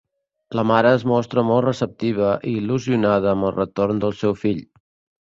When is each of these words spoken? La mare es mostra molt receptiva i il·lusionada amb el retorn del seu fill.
La 0.59 0.63
mare 0.71 0.93
es 0.99 1.05
mostra 1.11 1.43
molt 1.51 1.67
receptiva 1.67 2.33
i 2.53 2.57
il·lusionada 2.65 3.33
amb 3.37 3.51
el 3.51 3.57
retorn 3.63 4.07
del 4.07 4.21
seu 4.25 4.39
fill. 4.47 4.69